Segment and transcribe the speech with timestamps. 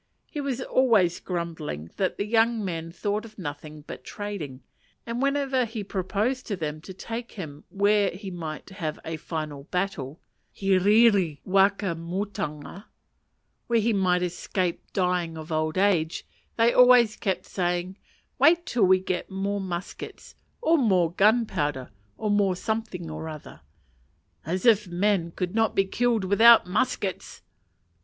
[0.25, 4.63] He was always grumbling that the young men thought of nothing but trading;
[5.05, 9.65] and whenever he proposed to them to take him where he might have a final
[9.65, 10.19] battle
[10.51, 12.85] (he riri wakamutunga),
[13.67, 16.25] where he might escape dying of old age,
[16.55, 17.95] they always kept saying,
[18.39, 20.33] "Wait till we get more muskets,"
[20.63, 23.61] or "more gunpowder," or more something or another:
[24.47, 27.43] "as if men could not be killed without muskets!"